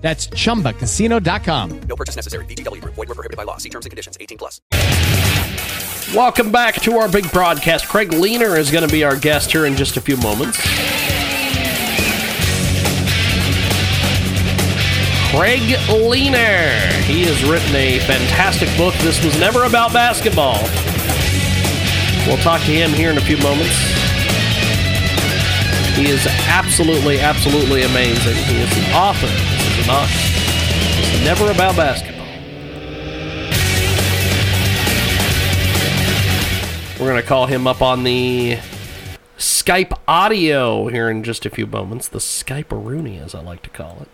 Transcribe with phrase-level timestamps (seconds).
[0.00, 1.80] That's chumbacasino.com.
[1.82, 2.44] No purchase necessary.
[2.46, 2.94] VGW Group.
[2.94, 3.58] Void were prohibited by law.
[3.58, 4.16] See terms and conditions.
[4.18, 4.60] 18 plus.
[6.14, 7.86] Welcome back to our big broadcast.
[7.86, 10.58] Craig Leener is going to be our guest here in just a few moments.
[15.30, 16.90] Craig Leener.
[17.04, 18.94] He has written a fantastic book.
[18.94, 20.58] This was never about basketball.
[22.26, 23.76] We'll talk to him here in a few moments.
[25.94, 28.34] He is absolutely, absolutely amazing.
[28.34, 29.59] He is the author.
[29.90, 30.12] Author.
[31.00, 32.26] It's never about basketball.
[37.00, 38.58] We're going to call him up on the
[39.36, 42.06] Skype audio here in just a few moments.
[42.06, 44.08] The Skype Rooney, as I like to call it.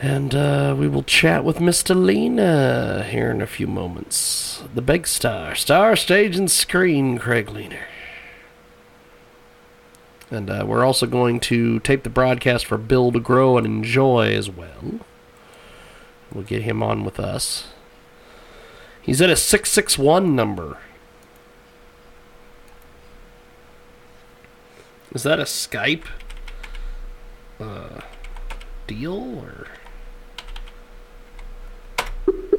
[0.00, 1.94] And uh, we will chat with Mr.
[1.94, 4.62] Leener here in a few moments.
[4.72, 7.84] The big star, star, stage, and screen, Craig Leener.
[10.30, 14.34] And uh, we're also going to tape the broadcast for Bill to Grow, and Enjoy
[14.34, 15.00] as well.
[16.32, 17.68] We'll get him on with us.
[19.00, 20.78] He's at a 661 number.
[25.14, 26.04] Is that a Skype
[27.58, 28.02] uh,
[28.86, 29.68] deal or?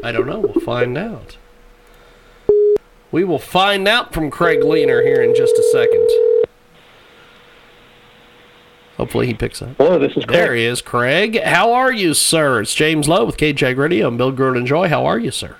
[0.03, 0.39] I don't know.
[0.39, 1.37] We'll find out.
[3.11, 6.28] We will find out from Craig Leener here in just a second.
[8.99, 9.69] Hopefully he picks up.
[9.77, 10.27] Hello, this is Craig.
[10.27, 11.41] There he is, Craig.
[11.41, 12.59] How are you, sir?
[12.59, 14.89] It's James Lowe with KJ Radio and Build Grow and Enjoy.
[14.89, 15.55] How are you, sir?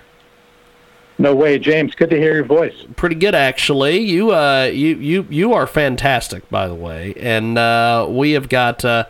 [1.16, 1.94] No way, James.
[1.94, 2.84] Good to hear your voice.
[2.96, 4.00] Pretty good, actually.
[4.00, 7.14] You, uh, you, you, you are fantastic, by the way.
[7.16, 8.84] And uh, we have got.
[8.84, 9.04] Uh,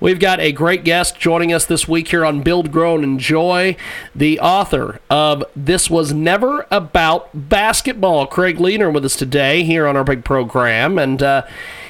[0.00, 3.76] We've got a great guest joining us this week here on Build, Grow, and Enjoy,
[4.14, 9.96] the author of This Was Never About Basketball, Craig Leener, with us today here on
[9.96, 11.00] our big program.
[11.00, 11.42] And uh,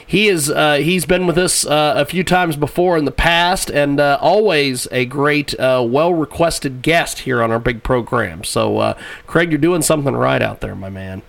[0.09, 3.69] he is uh, he's been with us uh, a few times before in the past,
[3.69, 8.43] and uh, always a great, uh, well requested guest here on our big program.
[8.43, 11.21] So, uh, Craig, you're doing something right out there, my man.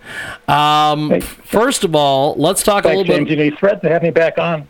[0.48, 1.20] Um, Hey.
[1.20, 3.28] First of all, let's talk a little James.
[3.28, 3.38] bit.
[3.38, 4.66] You you to have me back on,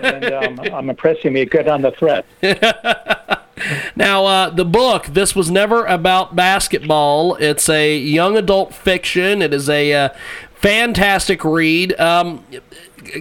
[0.00, 0.24] and
[0.60, 2.24] um, I'm impressing me good on the threat.
[3.94, 7.34] Now, uh, the book, this was never about basketball.
[7.34, 9.42] It's a young adult fiction.
[9.42, 10.08] It is a uh,
[10.54, 11.98] fantastic read.
[12.00, 12.44] Um,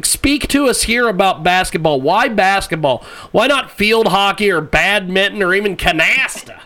[0.04, 2.02] speak to us here about basketball.
[2.02, 3.04] Why basketball?
[3.32, 6.62] Why not field hockey or badminton or even canasta?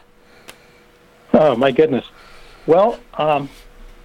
[1.34, 2.06] Oh my goodness.
[2.67, 3.50] Well, um,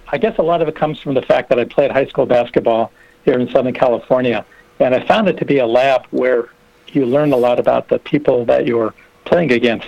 [0.07, 2.25] I guess a lot of it comes from the fact that I played high school
[2.25, 2.91] basketball
[3.23, 4.45] here in Southern California,
[4.79, 6.49] and I found it to be a lab where
[6.87, 8.93] you learn a lot about the people that you're
[9.25, 9.87] playing against.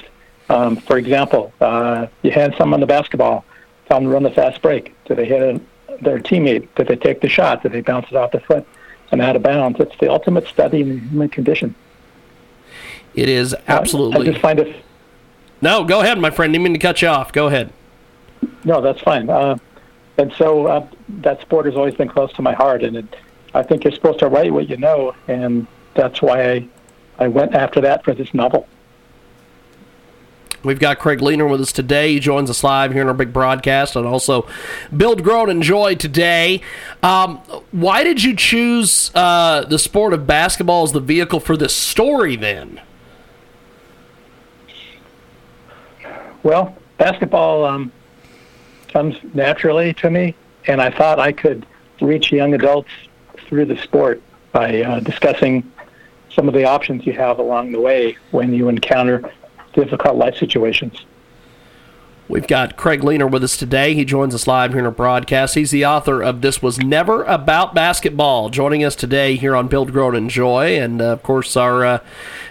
[0.49, 3.45] Um, for example, uh, you hand someone on the basketball,
[3.87, 4.93] tell them to run the fast break.
[5.05, 5.61] Do they hit
[6.01, 6.67] their teammate?
[6.75, 7.63] Did they take the shot?
[7.63, 8.67] Did they bounce it off the foot
[9.11, 9.79] and out of bounds?
[9.79, 11.75] It's the ultimate study in human condition.
[13.13, 14.25] It is Uh, I absolutely.
[14.25, 14.75] just find it
[15.61, 16.51] No, go ahead, my friend.
[16.53, 17.31] Didn't mean to cut you off.
[17.33, 17.71] Go ahead.
[18.63, 19.29] No, that's fine.
[19.29, 19.57] Uh,
[20.17, 20.87] and so uh,
[21.21, 23.15] that sport has always been close to my heart, and it,
[23.53, 26.67] I think you're supposed to write what you know, and that's why I,
[27.19, 28.67] I went after that for this novel.
[30.63, 32.13] We've got Craig Leener with us today.
[32.13, 34.47] He joins us live here in our big broadcast, and also
[34.95, 36.61] Build, Grow, and Enjoy today.
[37.01, 37.37] Um,
[37.71, 42.35] why did you choose uh, the sport of basketball as the vehicle for this story?
[42.35, 42.79] Then,
[46.43, 47.91] Well, basketball um,
[48.87, 50.35] comes naturally to me,
[50.67, 51.65] and I thought I could
[52.01, 52.89] reach young adults
[53.47, 55.71] through the sport by uh, discussing
[56.29, 59.31] some of the options you have along the way when you encounter
[59.73, 61.05] difficult life situations.
[62.27, 63.93] we've got Craig Leener with us today.
[63.93, 65.55] He joins us live here in our broadcast.
[65.55, 69.91] He's the author of "This Was Never About Basketball." Joining us today here on Build,
[69.91, 71.99] Grow, and Enjoy, and uh, of course our uh,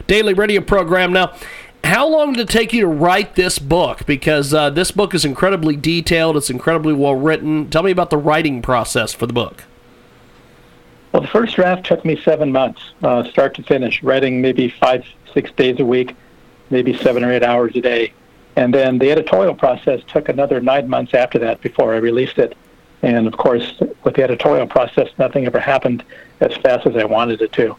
[0.06, 1.12] daily radio program.
[1.12, 1.34] Now,
[1.82, 4.04] how long did it take you to write this book?
[4.04, 6.36] Because uh, this book is incredibly detailed.
[6.36, 7.70] It's incredibly well written.
[7.70, 9.64] Tell me about the writing process for the book.
[11.12, 15.04] Well, the first draft took me seven months, uh, start to finish, writing maybe five,
[15.32, 16.14] six days a week,
[16.70, 18.12] maybe seven or eight hours a day.
[18.56, 22.56] And then the editorial process took another nine months after that before I released it.
[23.02, 26.04] And of course, with the editorial process, nothing ever happened
[26.40, 27.76] as fast as I wanted it to.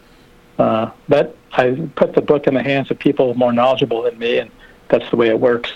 [0.58, 4.38] Uh, but I put the book in the hands of people more knowledgeable than me,
[4.38, 4.50] and
[4.88, 5.72] that's the way it works.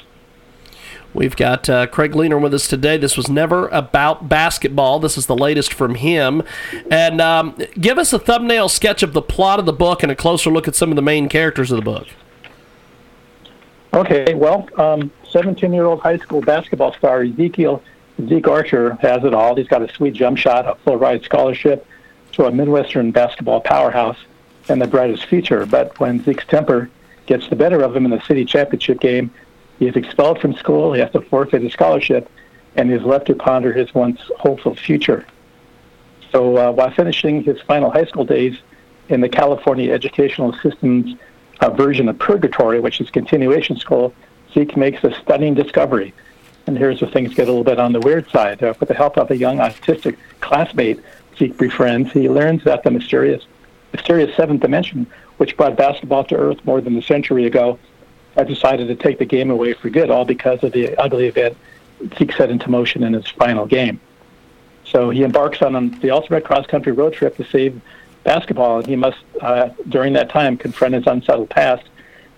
[1.15, 2.99] We've got uh, Craig Leener with us today.
[2.99, 4.99] This was never about basketball.
[5.01, 6.43] This is the latest from him.
[6.91, 10.17] And um, give us a thumbnail sketch of the plot of the book and a
[10.17, 12.07] closer look at some of the main characters of the book.
[13.97, 14.69] Okay, well,
[15.31, 17.83] 17 year old high school basketball star Ezekiel
[18.29, 19.57] Zeke Archer has it all.
[19.57, 21.87] He's got a sweet jump shot, a full ride scholarship
[22.33, 24.19] to a Midwestern basketball powerhouse,
[24.69, 25.65] and the brightest future.
[25.65, 26.91] But when Zeke's temper
[27.25, 29.31] gets the better of him in the city championship game,
[29.79, 32.31] he is expelled from school, he has to forfeit his scholarship,
[32.75, 35.27] and is left to ponder his once hopeful future.
[36.33, 38.59] So uh, while finishing his final high school days
[39.09, 41.17] in the California educational system's
[41.61, 44.13] uh, version of purgatory, which is continuation school,
[44.53, 46.15] Zeke makes a stunning discovery.
[46.67, 48.63] And here's where things get a little bit on the weird side.
[48.63, 51.01] Uh, with the help of a young autistic classmate
[51.39, 53.45] Zeke befriends, he learns that the mysterious,
[53.93, 55.07] mysterious seventh dimension,
[55.37, 57.79] which brought basketball to Earth more than a century ago,
[58.37, 61.57] had decided to take the game away for good, all because of the ugly event
[62.19, 64.01] Zeke set into motion in his final game.
[64.85, 67.81] So he embarks on the ultimate cross-country road trip to save
[68.27, 71.85] basketball, and he must, uh, during that time, confront his unsettled past,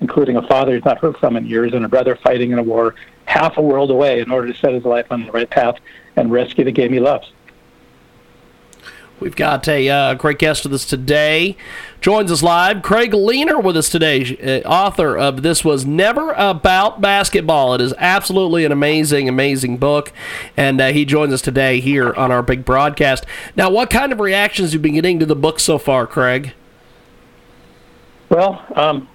[0.00, 2.62] including a father he's not heard from in years and a brother fighting in a
[2.62, 2.94] war
[3.24, 5.76] half a world away in order to set his life on the right path
[6.16, 7.32] and rescue the game he loves.
[9.20, 11.56] We've got a uh, great guest with us today.
[12.00, 17.00] Joins us live, Craig Leener with us today, uh, author of This Was Never About
[17.00, 17.74] Basketball.
[17.74, 20.12] It is absolutely an amazing, amazing book,
[20.56, 23.26] and uh, he joins us today here on our big broadcast.
[23.56, 26.52] Now, what kind of reactions have you been getting to the book so far, Craig?
[28.28, 29.08] Well, um,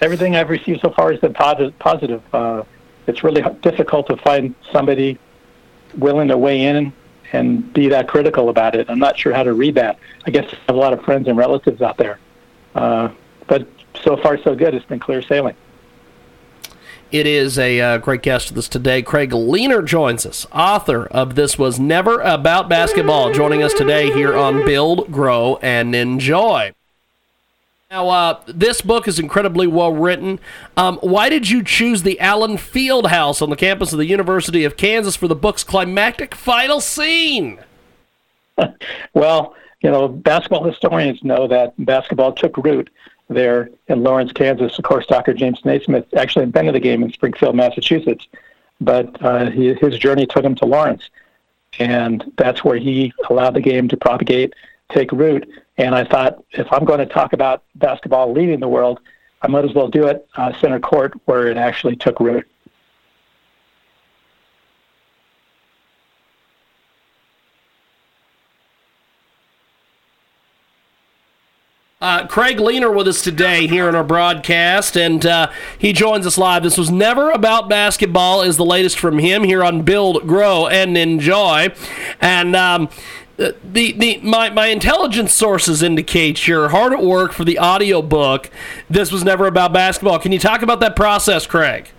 [0.00, 2.22] everything I've received so far has been positive.
[2.32, 2.62] Uh,
[3.08, 5.18] it's really difficult to find somebody
[5.98, 6.92] willing to weigh in
[7.32, 8.88] and be that critical about it.
[8.90, 9.98] I'm not sure how to read that.
[10.26, 12.18] I guess I have a lot of friends and relatives out there.
[12.74, 13.10] Uh,
[13.46, 13.66] but
[14.02, 14.74] so far, so good.
[14.74, 15.56] It's been clear sailing.
[17.10, 19.02] It is a uh, great guest with us today.
[19.02, 24.36] Craig Leener joins us, author of This Was Never About Basketball, joining us today here
[24.36, 26.72] on Build, Grow, and Enjoy.
[27.90, 30.38] Now, uh, this book is incredibly well written.
[30.76, 34.76] Um, why did you choose the Allen Fieldhouse on the campus of the University of
[34.76, 37.58] Kansas for the book's climactic final scene?
[39.14, 42.90] well, you know, basketball historians know that basketball took root
[43.28, 44.78] there in Lawrence, Kansas.
[44.78, 45.34] Of course, Dr.
[45.34, 48.28] James Naismith actually invented the game in Springfield, Massachusetts,
[48.80, 51.10] but uh, he, his journey took him to Lawrence,
[51.80, 54.54] and that's where he allowed the game to propagate,
[54.92, 55.50] take root
[55.80, 59.00] and I thought, if I'm going to talk about basketball leading the world,
[59.40, 62.46] I might as well do it uh, center court where it actually took root.
[72.02, 76.36] Uh, Craig Leener with us today here in our broadcast, and uh, he joins us
[76.36, 76.62] live.
[76.62, 80.96] This was never about basketball, is the latest from him here on Build, Grow, and
[80.96, 81.68] Enjoy.
[82.20, 82.88] And um,
[83.40, 88.50] the, the my, my intelligence sources indicate you're hard at work for the audio book.
[88.90, 90.18] This was never about basketball.
[90.18, 91.90] Can you talk about that process, Craig?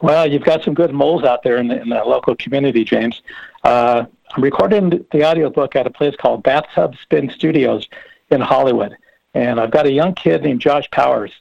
[0.00, 3.20] Well, you've got some good moles out there in the, in the local community, James.
[3.64, 7.86] Uh, I'm recording the audio book at a place called Bathtub Spin Studios
[8.30, 8.96] in Hollywood,
[9.34, 11.32] and I've got a young kid named Josh Powers,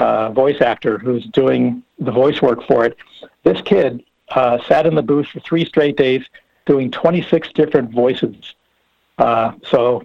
[0.00, 2.96] uh, voice actor, who's doing the voice work for it.
[3.44, 6.24] This kid uh, sat in the booth for three straight days
[6.70, 8.54] doing 26 different voices.
[9.18, 10.04] Uh, so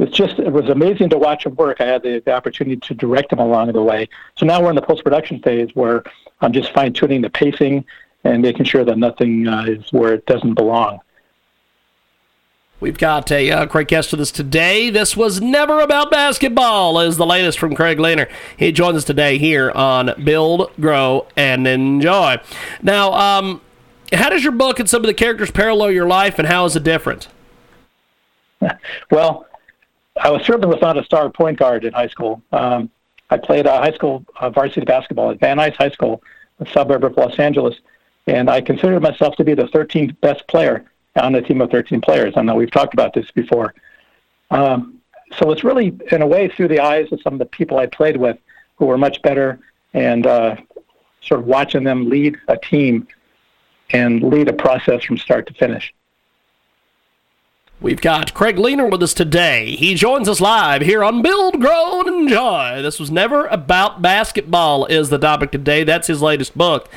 [0.00, 1.80] it's just it was amazing to watch him work.
[1.80, 4.08] I had the, the opportunity to direct him along the way.
[4.36, 6.02] So now we're in the post production phase where
[6.40, 7.84] I'm just fine tuning the pacing
[8.24, 10.98] and making sure that nothing uh, is where it doesn't belong.
[12.80, 14.90] We've got a uh, great guest with us today.
[14.90, 18.28] This was never about basketball, is the latest from Craig Leener.
[18.56, 22.38] He joins us today here on Build, Grow, and Enjoy.
[22.82, 23.60] Now, um,
[24.12, 26.76] how does your book and some of the characters parallel your life, and how is
[26.76, 27.28] it different?
[29.10, 29.46] Well,
[30.16, 32.42] I was certainly was not a star point guard in high school.
[32.52, 32.90] Um,
[33.30, 36.22] I played uh, high school uh, varsity basketball at Van Nuys High School,
[36.60, 37.76] a suburb of Los Angeles,
[38.26, 40.84] and I considered myself to be the 13th best player
[41.16, 42.34] on a team of 13 players.
[42.36, 43.74] I know we've talked about this before.
[44.50, 45.00] Um,
[45.38, 47.86] so it's really, in a way, through the eyes of some of the people I
[47.86, 48.38] played with
[48.76, 49.58] who were much better
[49.94, 50.56] and uh,
[51.22, 53.06] sort of watching them lead a team
[53.92, 55.92] and lead a process from start to finish.
[57.82, 59.74] We've got Craig Leener with us today.
[59.74, 62.80] He joins us live here on Build, Grow, and Enjoy.
[62.80, 65.82] This was never about basketball, is the topic today.
[65.82, 66.88] That's his latest book.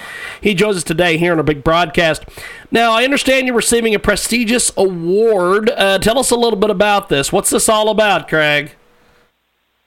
[0.42, 2.24] He joins us today here on a big broadcast.
[2.70, 5.72] Now, I understand you're receiving a prestigious award.
[5.72, 7.32] Uh, tell us a little bit about this.
[7.32, 8.76] What's this all about, Craig?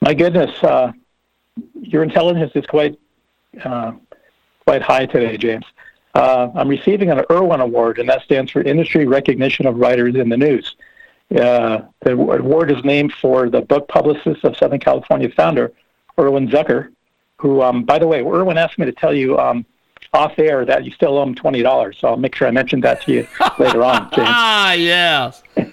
[0.01, 0.91] My goodness, uh,
[1.81, 2.99] your intelligence is quite
[3.63, 3.93] uh,
[4.65, 5.65] quite high today, James.
[6.15, 10.29] Uh, I'm receiving an Irwin Award, and that stands for Industry Recognition of Writers in
[10.29, 10.77] the News.
[11.31, 15.73] Uh, the award is named for the book publicist of Southern California founder,
[16.19, 16.93] Irwin Zucker,
[17.37, 19.67] who, um, by the way, Irwin asked me to tell you um,
[20.15, 21.99] off air that you still owe him twenty dollars.
[22.01, 24.09] So I'll make sure I mention that to you later on.
[24.13, 25.43] Ah, yes.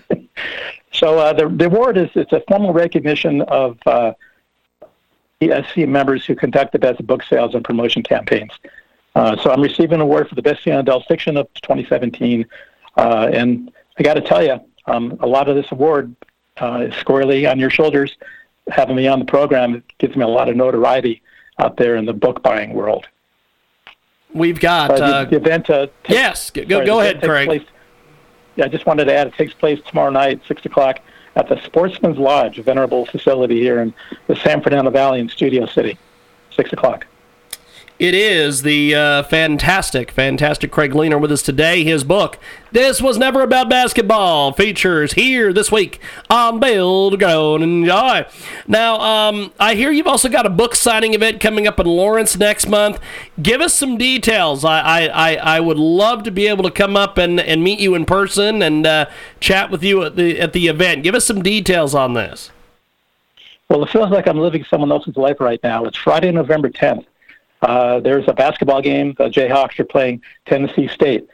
[0.95, 4.13] So uh, the, the award is it's a formal recognition of uh,
[5.41, 8.51] ESC members who conduct the best book sales and promotion campaigns.
[9.15, 12.45] Uh, so I'm receiving an award for the best young adult fiction of 2017,
[12.97, 16.13] uh, and I got to tell you, um, a lot of this award
[16.57, 18.15] uh, is squarely on your shoulders.
[18.69, 21.21] Having me on the program gives me a lot of notoriety
[21.59, 23.07] out there in the book buying world.
[24.33, 24.91] We've got.
[24.91, 25.69] Uh, the, Uh, the event.
[25.69, 27.47] Uh, takes- yes, go, sorry, go ahead, Craig.
[27.47, 27.61] place-
[28.57, 30.99] yeah, I just wanted to add it takes place tomorrow night, six o'clock,
[31.35, 33.93] at the Sportsman's Lodge, a venerable facility here in
[34.27, 35.97] the San Fernando Valley in Studio City.
[36.51, 37.05] Six o'clock.
[37.97, 41.85] It is the uh, fantastic, fantastic Craig Leener with us today.
[41.85, 42.37] His book,
[42.73, 48.25] This Was Never About Basketball, features here this week on Build, Grow, and Enjoy.
[48.67, 52.37] Now, um, I hear you've also got a book signing event coming up in Lawrence
[52.37, 52.99] next month.
[53.41, 54.65] Give us some details.
[54.65, 57.79] I, I, I, I would love to be able to come up and, and meet
[57.79, 59.05] you in person and uh,
[59.39, 61.03] chat with you at the, at the event.
[61.03, 62.51] Give us some details on this.
[63.69, 65.85] Well, it feels like I'm living someone else's life right now.
[65.85, 67.05] It's Friday, November 10th.
[67.61, 69.15] Uh, there's a basketball game.
[69.17, 71.27] The Jayhawks are playing Tennessee State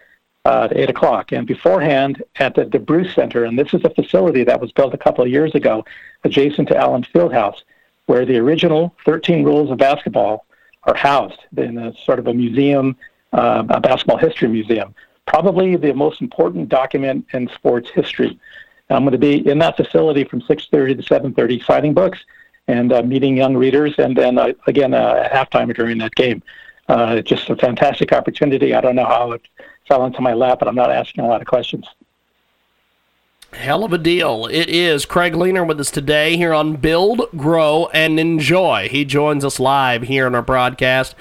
[0.46, 1.32] uh, at 8 o'clock.
[1.32, 4.98] And beforehand, at the DeBruce Center, and this is a facility that was built a
[4.98, 5.86] couple of years ago
[6.24, 7.64] adjacent to Allen Fieldhouse,
[8.06, 10.46] where the original 13 rules of basketball
[10.84, 12.96] are housed in a sort of a museum,
[13.34, 14.96] uh, a basketball history museum.
[15.28, 18.40] Probably the most important document in sports history.
[18.90, 22.20] I'm going to be in that facility from 6:30 to 7:30, signing books
[22.68, 26.42] and uh, meeting young readers, and then uh, again uh, at halftime during that game.
[26.88, 28.74] Uh, just a fantastic opportunity.
[28.74, 29.42] I don't know how it
[29.88, 31.88] fell into my lap, but I'm not asking a lot of questions.
[33.54, 34.46] Hell of a deal.
[34.46, 38.88] It is Craig Leener with us today here on Build, Grow, and Enjoy.
[38.90, 41.16] He joins us live here in our broadcast,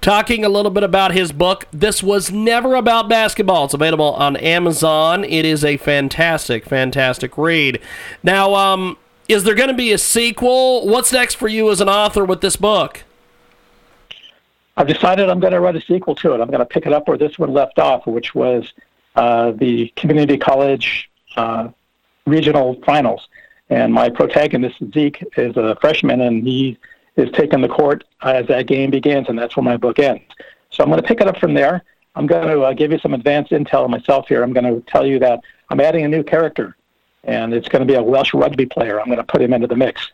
[0.00, 3.64] talking a little bit about his book, This Was Never About Basketball.
[3.64, 5.24] It's available on Amazon.
[5.24, 7.80] It is a fantastic, fantastic read.
[8.22, 8.96] Now, um,
[9.32, 10.86] is there going to be a sequel?
[10.86, 13.04] What's next for you as an author with this book?
[14.76, 16.40] I've decided I'm going to write a sequel to it.
[16.40, 18.72] I'm going to pick it up where this one left off, which was
[19.16, 21.68] uh, the community college uh,
[22.26, 23.28] regional finals.
[23.70, 26.78] And my protagonist, Zeke, is a freshman, and he
[27.16, 30.24] is taking the court as that game begins, and that's where my book ends.
[30.70, 31.82] So I'm going to pick it up from there.
[32.14, 34.42] I'm going to uh, give you some advanced intel myself here.
[34.42, 36.76] I'm going to tell you that I'm adding a new character,
[37.24, 39.00] and it's going to be a Welsh rugby player.
[39.00, 40.10] I'm going to put him into the mix.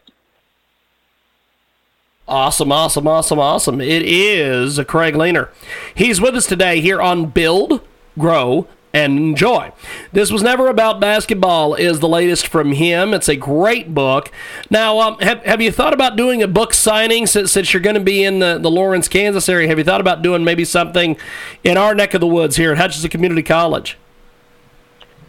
[2.26, 3.80] Awesome, awesome, awesome, awesome.
[3.80, 5.48] It is Craig Leener.
[5.94, 7.80] He's with us today here on Build,
[8.18, 9.72] Grow, and Enjoy.
[10.12, 13.14] This was never about basketball is the latest from him.
[13.14, 14.30] It's a great book.
[14.68, 17.94] Now, um, have, have you thought about doing a book signing since, since you're going
[17.94, 19.68] to be in the, the Lawrence, Kansas area?
[19.68, 21.16] Have you thought about doing maybe something
[21.64, 23.96] in our neck of the woods here at Hutchinson Community College?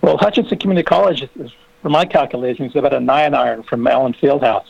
[0.01, 4.65] Well, Hutchinson Community College is for my calculations, about a nine iron from Allen Fieldhouse.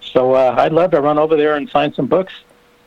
[0.00, 2.32] So uh, I'd love to run over there and sign some books.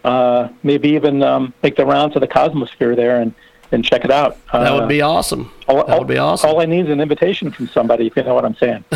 [0.03, 3.33] Uh, maybe even um, make the rounds of the Cosmosphere there and,
[3.71, 4.37] and check it out.
[4.51, 5.51] Uh, That would be awesome.
[5.67, 6.49] all, That would be awesome.
[6.49, 8.83] All I need is an invitation from somebody, if you know what I'm saying.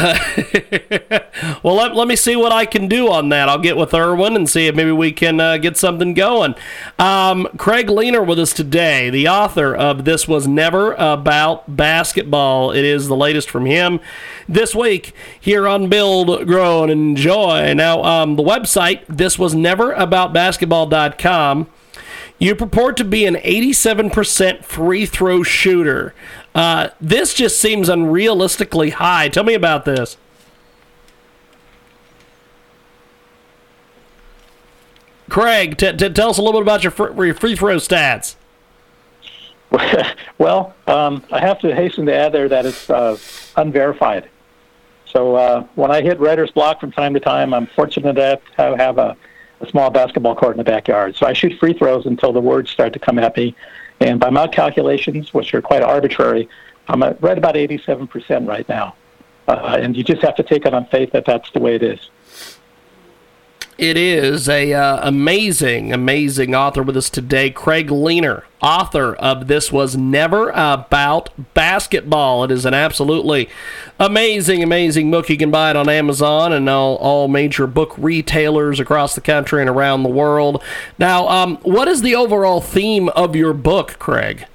[1.63, 3.49] well, let, let me see what I can do on that.
[3.49, 6.55] I'll get with Irwin and see if maybe we can uh, get something going.
[6.97, 12.71] Um, Craig Leener with us today, the author of This Was Never About Basketball.
[12.71, 13.99] It is the latest from him
[14.47, 17.73] this week here on Build, Grow, and Enjoy.
[17.73, 19.37] Now, um, the website, this
[22.39, 26.13] You purport to be an 87% free throw shooter.
[26.53, 29.29] Uh, this just seems unrealistically high.
[29.29, 30.17] Tell me about this.
[35.29, 38.35] Craig, t- t- tell us a little bit about your, fr- your free throw stats.
[40.37, 43.17] well, um, I have to hasten to add there that it's uh,
[43.55, 44.29] unverified.
[45.05, 48.77] So uh, when I hit writer's block from time to time, I'm fortunate to have,
[48.77, 49.17] have a,
[49.63, 51.15] a small basketball court in the backyard.
[51.15, 53.55] So I shoot free throws until the words start to come at me.
[53.99, 56.49] And by my calculations, which are quite arbitrary,
[56.87, 58.95] I'm at right about 87% right now.
[59.47, 61.83] Uh, and you just have to take it on faith that that's the way it
[61.83, 62.09] is.
[63.77, 69.71] It is a uh, amazing, amazing author with us today, Craig Leener, author of "This
[69.71, 73.49] Was Never About Basketball." It is an absolutely
[73.99, 75.27] amazing, amazing book.
[75.27, 79.61] You can buy it on Amazon and all, all major book retailers across the country
[79.61, 80.63] and around the world.
[80.99, 84.45] Now, um, what is the overall theme of your book, Craig?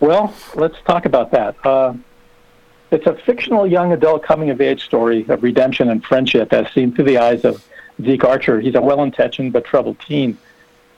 [0.00, 1.54] Well, let's talk about that.
[1.64, 1.94] Uh,
[2.94, 6.94] it's a fictional young adult coming of age story of redemption and friendship as seen
[6.94, 7.64] through the eyes of
[8.00, 8.60] Zeke Archer.
[8.60, 10.38] He's a well intentioned but troubled teen.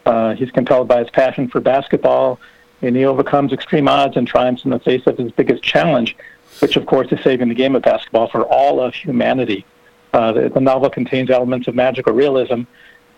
[0.04, 2.38] Uh, he's compelled by his passion for basketball,
[2.82, 6.16] and he overcomes extreme odds and triumphs in the face of his biggest challenge,
[6.60, 9.64] which, of course, is saving the game of basketball for all of humanity.
[10.12, 12.62] Uh, the, the novel contains elements of magical realism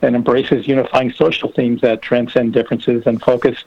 [0.02, 3.64] and embraces unifying social themes that transcend differences and focus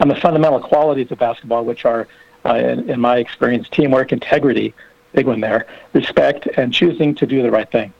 [0.00, 2.08] on the fundamental qualities of basketball, which are,
[2.44, 4.74] uh, in, in my experience, teamwork, integrity,
[5.12, 7.92] big one there, respect, and choosing to do the right thing.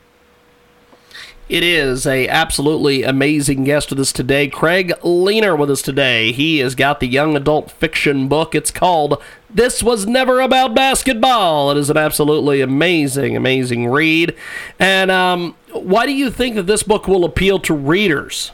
[1.46, 6.32] It is a absolutely amazing guest with us today, Craig Leener with us today.
[6.32, 8.54] He has got the young adult fiction book.
[8.54, 14.34] It's called "This Was Never About Basketball." It is an absolutely amazing, amazing read.
[14.78, 18.52] And um, why do you think that this book will appeal to readers?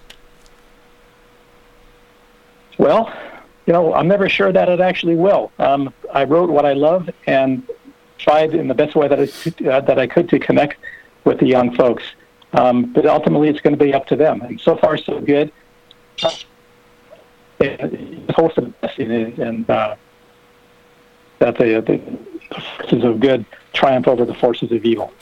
[2.76, 3.12] Well,
[3.66, 5.52] you know, I'm never sure that it actually will.
[5.58, 7.62] Um, I wrote what I love and
[8.18, 10.76] tried in the best way that I, uh, that I could to connect
[11.24, 12.02] with the young folks.
[12.52, 14.42] Um, but ultimately, it's going to be up to them.
[14.42, 15.52] And so far, so good.
[17.60, 19.94] And hope the best, and uh,
[21.38, 25.12] that the, the forces of good triumph over the forces of evil.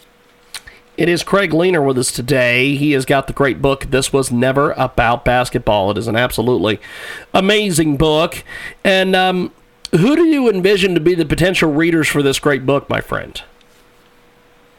[0.99, 2.75] It is Craig Leener with us today.
[2.75, 5.93] He has got the great book, This Was Never About Basketball.
[5.93, 6.81] It is an absolutely
[7.33, 8.43] amazing book.
[8.83, 9.53] And um,
[9.93, 13.41] who do you envision to be the potential readers for this great book, my friend?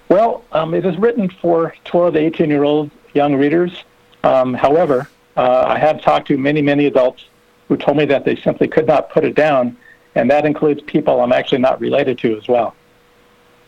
[0.09, 3.85] Well, um, it is written for 12 to 18 year old young readers.
[4.25, 7.23] Um, however, uh, I have talked to many, many adults
[7.69, 9.77] who told me that they simply could not put it down,
[10.15, 12.75] and that includes people I'm actually not related to as well.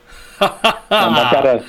[0.42, 1.66] um, I've got a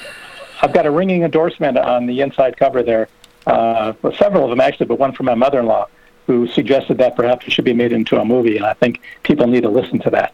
[0.62, 3.08] I've got a ringing endorsement on the inside cover there.
[3.46, 5.88] Uh, well, several of them actually, but one from my mother-in-law
[6.26, 9.48] who suggested that perhaps it should be made into a movie, and I think people
[9.48, 10.32] need to listen to that.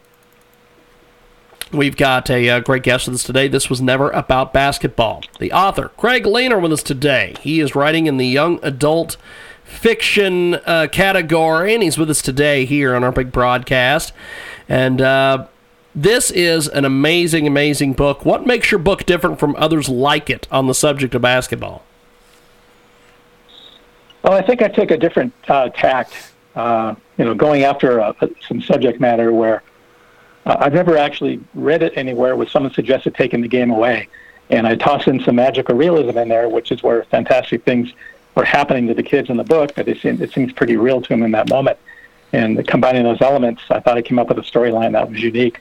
[1.72, 3.48] We've got a uh, great guest with us today.
[3.48, 5.24] This was never about basketball.
[5.38, 7.34] The author, Craig Leener, with us today.
[7.40, 9.16] He is writing in the young adult
[9.64, 14.12] fiction uh, category, and he's with us today here on our big broadcast.
[14.68, 15.46] And uh,
[16.02, 18.24] this is an amazing, amazing book.
[18.24, 21.84] What makes your book different from others like it on the subject of basketball?
[24.22, 26.32] Well, I think I take a different uh, tact.
[26.54, 28.12] Uh, you know, going after uh,
[28.46, 29.62] some subject matter where
[30.46, 34.08] uh, I've never actually read it anywhere where someone suggested taking the game away.
[34.50, 37.92] And I toss in some magical realism in there, which is where fantastic things
[38.34, 41.00] were happening to the kids in the book, but it, seems, it seems pretty real
[41.00, 41.78] to them in that moment.
[42.32, 45.60] And combining those elements, I thought I came up with a storyline that was unique.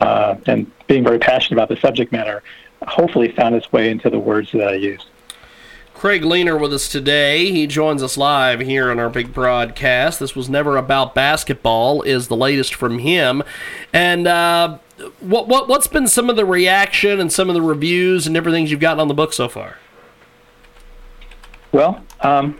[0.00, 2.42] Uh, and being very passionate about the subject matter,
[2.86, 5.06] hopefully found its way into the words that I used.
[6.00, 7.50] Craig Leener with us today.
[7.50, 10.18] He joins us live here on our big broadcast.
[10.18, 12.00] This was never about basketball.
[12.00, 13.42] Is the latest from him,
[13.92, 14.78] and uh,
[15.20, 18.54] what what what's been some of the reaction and some of the reviews and different
[18.54, 19.76] things you've gotten on the book so far?
[21.72, 22.58] Well, um,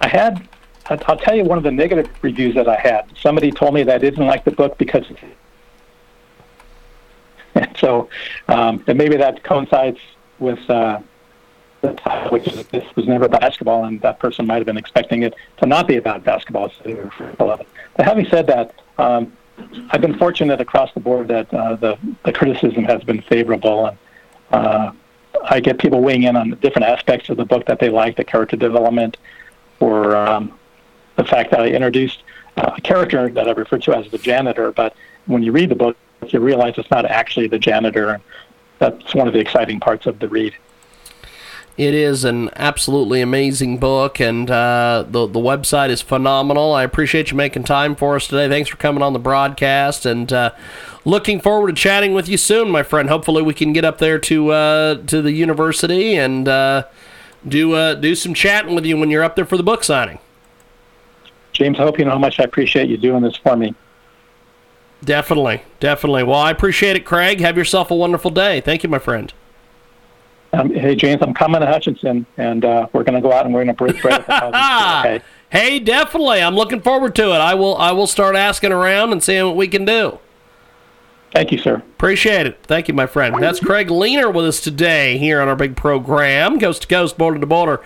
[0.00, 0.48] I had.
[0.86, 3.04] I'll tell you one of the negative reviews that I had.
[3.16, 5.04] Somebody told me that I didn't like the book because.
[7.80, 8.08] So,
[8.48, 9.98] um, and maybe that coincides
[10.38, 11.00] with uh,
[11.80, 15.22] the title, which is this was never basketball, and that person might have been expecting
[15.22, 16.70] it to not be about basketball.
[16.82, 19.32] So But having said that, um,
[19.90, 23.98] I've been fortunate across the board that uh, the the criticism has been favorable, and
[24.50, 24.92] uh,
[25.44, 28.24] I get people weighing in on different aspects of the book that they like, the
[28.24, 29.16] character development,
[29.80, 30.58] or um,
[31.16, 32.22] the fact that I introduced
[32.56, 34.72] uh, a character that I refer to as the janitor.
[34.72, 34.94] But
[35.26, 35.96] when you read the book,
[36.28, 38.20] you realize it's not actually the janitor,
[38.78, 40.54] that's one of the exciting parts of the read.
[41.76, 46.74] It is an absolutely amazing book, and uh, the the website is phenomenal.
[46.74, 48.48] I appreciate you making time for us today.
[48.48, 50.50] Thanks for coming on the broadcast, and uh,
[51.06, 53.08] looking forward to chatting with you soon, my friend.
[53.08, 56.82] Hopefully, we can get up there to uh, to the university and uh,
[57.48, 60.18] do uh, do some chatting with you when you're up there for the book signing.
[61.52, 63.74] James, I hope you know how much I appreciate you doing this for me.
[65.04, 66.22] Definitely, definitely.
[66.24, 67.40] Well, I appreciate it, Craig.
[67.40, 68.60] Have yourself a wonderful day.
[68.60, 69.32] Thank you, my friend.
[70.52, 73.54] Um, hey, James, I'm coming to Hutchinson, and uh, we're going to go out and
[73.54, 75.04] we're going to break bread at the house.
[75.06, 75.24] Okay.
[75.50, 76.42] Hey, definitely.
[76.42, 77.38] I'm looking forward to it.
[77.38, 77.76] I will.
[77.76, 80.18] I will start asking around and seeing what we can do.
[81.32, 81.76] Thank you, sir.
[81.76, 82.58] Appreciate it.
[82.64, 83.40] Thank you, my friend.
[83.40, 87.38] That's Craig Leener with us today here on our big program, coast to coast, border
[87.38, 87.80] to border.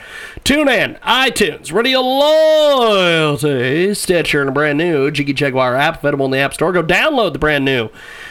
[0.45, 6.31] Tune in, iTunes, Radio Loyalty, Stitcher, and a brand new Jiggy Jaguar app available in
[6.31, 6.73] the App Store.
[6.73, 7.91] Go download the brand new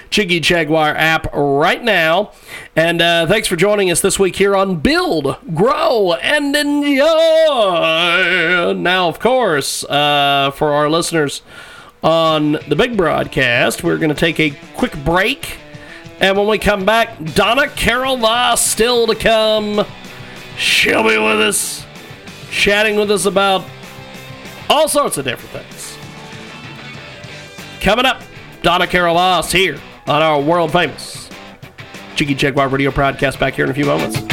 [0.10, 2.32] Jiggy Jaguar app right now.
[2.76, 7.04] And uh, thanks for joining us this week here on Build, Grow, and Enjoy.
[8.73, 11.43] Now, of course, uh, for our listeners
[12.04, 13.84] on the big broadcast.
[13.84, 15.58] We're going to take a quick break.
[16.20, 18.18] And when we come back, Donna Carol
[18.58, 19.86] still to come.
[20.58, 21.86] She'll be with us,
[22.52, 23.66] chatting with us about
[24.70, 25.98] all sorts of different things.
[27.82, 28.22] Coming up,
[28.62, 31.30] Donna Carol here on our world famous
[32.16, 34.33] Cheeky Jaguar Radio podcast back here in a few moments.